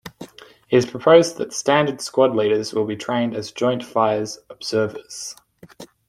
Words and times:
It 0.71 0.77
is 0.77 0.87
proposed 0.87 1.37
that 1.37 1.53
standard 1.53 2.01
squad 2.01 2.35
leaders 2.35 2.73
will 2.73 2.85
be 2.87 2.95
trained 2.97 3.35
as 3.35 3.51
Joint 3.51 3.83
Fires 3.85 4.39
Observers. 4.49 5.35